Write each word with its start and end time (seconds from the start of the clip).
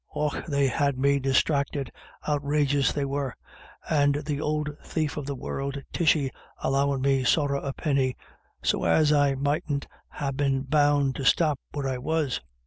Och, 0.15 0.33
they 0.47 0.65
had 0.67 0.97
me 0.97 1.19
disthracted; 1.19 1.91
outrageous 2.27 2.91
they 2.91 3.05
were; 3.05 3.35
and 3.87 4.15
that 4.15 4.39
ould 4.39 4.75
thief 4.83 5.15
of 5.15 5.27
the 5.27 5.35
world 5.35 5.79
Tishy 5.93 6.31
allowin' 6.63 7.01
me 7.01 7.23
sorra 7.23 7.61
a 7.61 7.71
penny, 7.71 8.17
so 8.63 8.83
as 8.85 9.13
I 9.13 9.35
mightn't 9.35 9.85
ha' 10.09 10.31
been 10.35 10.63
bound 10.63 11.17
to 11.17 11.23
stop 11.23 11.59
where 11.73 11.87
I 11.87 11.99
was. 11.99 12.41